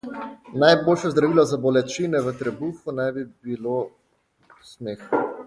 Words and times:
Najboljše 0.61 1.11
zdravilo 1.15 1.45
za 1.51 1.59
bolečine 1.65 2.21
v 2.29 2.33
trebuhu 2.41 2.97
naj 3.01 3.13
bi 3.19 3.27
bilo 3.49 3.77
smeh. 4.73 5.07